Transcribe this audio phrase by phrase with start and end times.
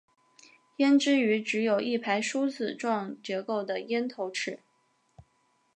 [0.77, 4.61] 胭脂鱼只有一排梳子状结构的咽头齿。